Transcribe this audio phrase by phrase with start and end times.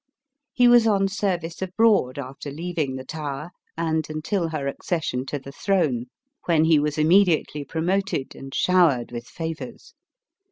[0.51, 5.51] He was on service abroad after leaving the Tower and until her accession to the
[5.51, 6.07] throne,
[6.45, 9.93] when he was immediately promoted and showered with favors.